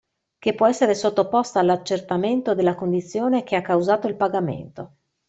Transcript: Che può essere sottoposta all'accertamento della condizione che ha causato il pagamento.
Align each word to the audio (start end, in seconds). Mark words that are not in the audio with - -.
Che 0.39 0.55
può 0.55 0.65
essere 0.65 0.95
sottoposta 0.95 1.59
all'accertamento 1.59 2.55
della 2.55 2.73
condizione 2.73 3.43
che 3.43 3.55
ha 3.55 3.61
causato 3.61 4.07
il 4.07 4.15
pagamento. 4.15 4.93